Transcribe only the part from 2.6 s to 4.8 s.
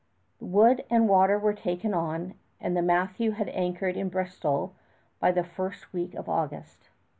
the Matthew had anchored in Bristol